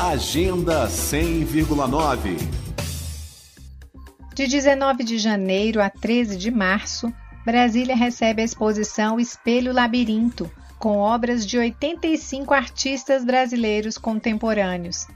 [0.00, 2.36] Agenda 100,9
[4.34, 7.14] De 19 de janeiro a 13 de março,
[7.46, 15.06] Brasília recebe a exposição Espelho Labirinto, com obras de 85 artistas brasileiros contemporâneos.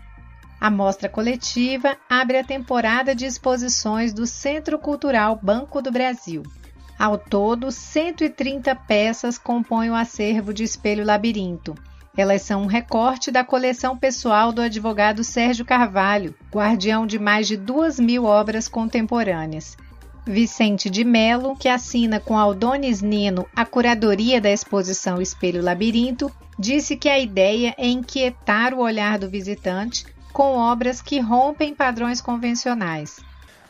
[0.60, 6.44] A mostra coletiva abre a temporada de exposições do Centro Cultural Banco do Brasil.
[6.96, 11.74] Ao todo, 130 peças compõem o acervo de Espelho Labirinto.
[12.18, 17.56] Elas são um recorte da coleção pessoal do advogado Sérgio Carvalho, guardião de mais de
[17.56, 19.76] duas mil obras contemporâneas.
[20.26, 26.28] Vicente de Melo, que assina com Aldones Nino a curadoria da exposição Espelho Labirinto,
[26.58, 32.20] disse que a ideia é inquietar o olhar do visitante com obras que rompem padrões
[32.20, 33.20] convencionais.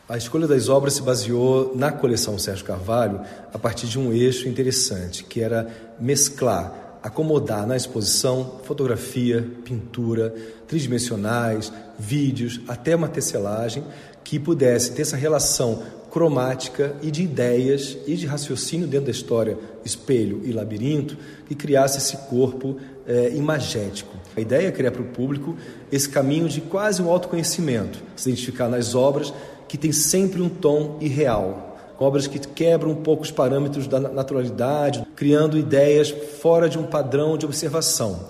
[0.09, 3.21] A escolha das obras se baseou na coleção Sérgio Carvalho
[3.53, 10.33] a partir de um eixo interessante, que era mesclar, acomodar na exposição fotografia, pintura,
[10.67, 13.83] tridimensionais, vídeos, até uma tecelagem
[14.23, 19.57] que pudesse ter essa relação cromática e de ideias e de raciocínio dentro da história
[19.85, 24.17] espelho e labirinto que criasse esse corpo é, imagético.
[24.35, 25.55] A ideia é criar para o público
[25.91, 29.33] esse caminho de quase um autoconhecimento, se identificar nas obras
[29.67, 31.68] que tem sempre um tom irreal,
[31.99, 37.37] obras que quebram um pouco os parâmetros da naturalidade, criando ideias fora de um padrão
[37.37, 38.27] de observação.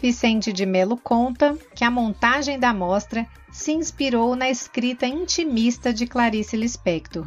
[0.00, 6.06] Vicente de Melo conta que a montagem da mostra se inspirou na escrita intimista de
[6.06, 7.26] Clarice Lispector.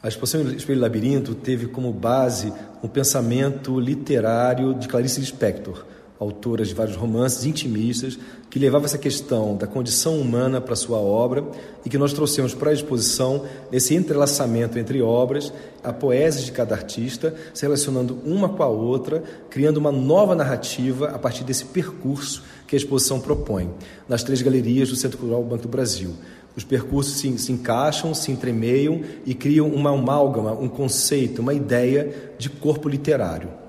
[0.00, 5.84] A exposição Espelho Labirinto teve como base o um pensamento literário de Clarice Lispector,
[6.18, 8.18] autora de vários romances intimistas,
[8.50, 11.44] que levava essa questão da condição humana para sua obra
[11.84, 15.52] e que nós trouxemos para a exposição nesse entrelaçamento entre obras,
[15.82, 21.08] a poesia de cada artista, se relacionando uma com a outra, criando uma nova narrativa
[21.08, 23.70] a partir desse percurso que a exposição propõe,
[24.08, 26.14] nas três galerias do Centro Cultural Banco do Brasil.
[26.56, 32.32] Os percursos se, se encaixam, se entremeiam e criam uma amálgama, um conceito, uma ideia
[32.36, 33.67] de corpo literário.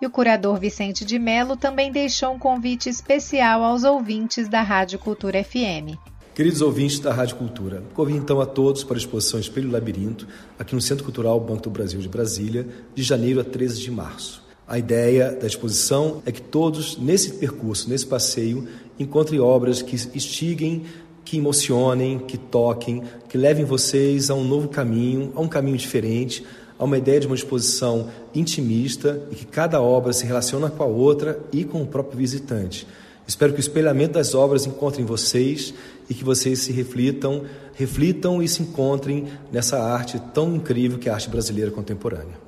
[0.00, 4.98] E o curador Vicente de Melo também deixou um convite especial aos ouvintes da Rádio
[4.98, 5.98] Cultura FM.
[6.34, 10.26] Queridos ouvintes da Rádio Cultura, convido então a todos para a exposição Espelho Labirinto,
[10.58, 14.42] aqui no Centro Cultural Banco do Brasil de Brasília, de janeiro a 13 de março.
[14.66, 18.66] A ideia da exposição é que todos, nesse percurso, nesse passeio,
[18.98, 20.84] encontrem obras que instiguem,
[21.26, 26.42] que emocionem, que toquem, que levem vocês a um novo caminho, a um caminho diferente,
[26.80, 30.86] a uma ideia de uma exposição intimista e que cada obra se relaciona com a
[30.86, 32.86] outra e com o próprio visitante.
[33.28, 35.74] Espero que o espelhamento das obras encontre em vocês
[36.08, 41.12] e que vocês se reflitam, reflitam e se encontrem nessa arte tão incrível que é
[41.12, 42.40] a arte brasileira contemporânea.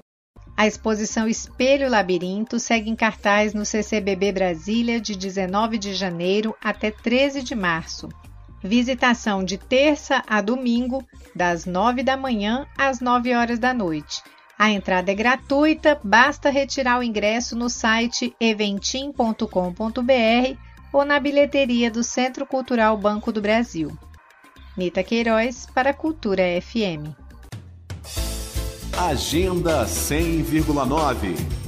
[0.57, 6.91] A exposição Espelho Labirinto segue em cartaz no CCBB Brasília de 19 de janeiro até
[6.91, 8.09] 13 de março.
[8.63, 14.23] Visitação de terça a domingo, das 9 da manhã às 9 horas da noite.
[14.59, 19.43] A entrada é gratuita, basta retirar o ingresso no site eventim.com.br
[20.93, 23.91] ou na bilheteria do Centro Cultural Banco do Brasil.
[24.77, 27.17] Nita Queiroz para Cultura FM.
[28.97, 31.62] Agenda 100,9